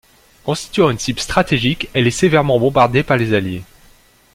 Constituant 0.45 0.89
une 0.89 0.97
cible 0.97 1.19
stratégique, 1.19 1.87
elle 1.93 2.07
est 2.07 2.09
sévèrement 2.09 2.59
bombardée 2.59 3.03
par 3.03 3.17
les 3.17 3.35
Alliés. 3.35 3.63